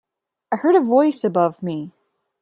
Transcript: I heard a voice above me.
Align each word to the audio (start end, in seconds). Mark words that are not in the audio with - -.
I 0.51 0.55
heard 0.55 0.73
a 0.73 0.81
voice 0.81 1.23
above 1.23 1.61
me. 1.61 1.91